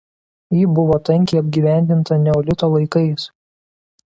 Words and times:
Ji 0.55 0.63
buvo 0.75 0.95
tankiai 1.09 1.41
apgyvendinta 1.43 2.13
neolito 2.23 2.65
laikais. 2.73 3.21